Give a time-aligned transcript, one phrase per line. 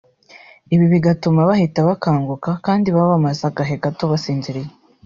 [0.73, 4.69] ibi bigatuma bahita bakanguka kandi baba bamaze agahe gato basinziriye